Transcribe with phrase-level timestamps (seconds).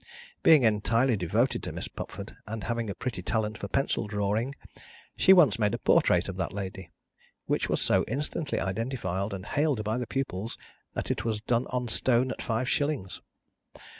[0.41, 4.55] Being entirely devoted to Miss Pupford, and having a pretty talent for pencil drawing,
[5.15, 6.89] she once made a portrait of that lady:
[7.45, 10.57] which was so instantly identified and hailed by the pupils,
[10.95, 13.21] that it was done on stone at five shillings.